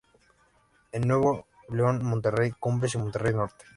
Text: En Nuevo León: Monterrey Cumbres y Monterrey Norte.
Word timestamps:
En 0.93 1.07
Nuevo 1.07 1.45
León: 1.69 2.03
Monterrey 2.03 2.53
Cumbres 2.59 2.95
y 2.95 2.97
Monterrey 2.97 3.35
Norte. 3.35 3.65